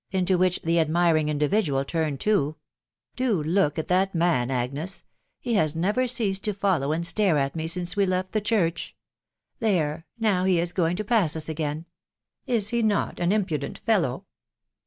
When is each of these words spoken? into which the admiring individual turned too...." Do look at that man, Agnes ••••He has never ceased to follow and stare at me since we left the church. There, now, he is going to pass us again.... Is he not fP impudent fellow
into 0.09 0.35
which 0.35 0.59
the 0.63 0.79
admiring 0.79 1.29
individual 1.29 1.85
turned 1.85 2.19
too...." 2.19 2.55
Do 3.15 3.43
look 3.43 3.77
at 3.77 3.87
that 3.89 4.15
man, 4.15 4.49
Agnes 4.49 4.91
••••He 5.39 5.53
has 5.53 5.75
never 5.75 6.07
ceased 6.07 6.43
to 6.45 6.55
follow 6.55 6.91
and 6.91 7.05
stare 7.05 7.37
at 7.37 7.55
me 7.55 7.67
since 7.67 7.95
we 7.95 8.07
left 8.07 8.31
the 8.31 8.41
church. 8.41 8.95
There, 9.59 10.07
now, 10.17 10.45
he 10.45 10.59
is 10.59 10.73
going 10.73 10.95
to 10.95 11.03
pass 11.03 11.35
us 11.35 11.47
again.... 11.47 11.85
Is 12.47 12.69
he 12.69 12.81
not 12.81 13.17
fP 13.17 13.31
impudent 13.31 13.77
fellow 13.77 14.25